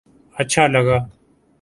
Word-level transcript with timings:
اچھا 0.35 0.63
لگا 0.67 0.97